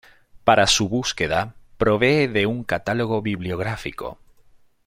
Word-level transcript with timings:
Para 0.43 0.65
su 0.65 0.89
búsqueda, 0.89 1.53
provee 1.77 2.25
de 2.25 2.47
un 2.47 2.63
catálogo 2.63 3.21
bibliográfico. 3.21 4.17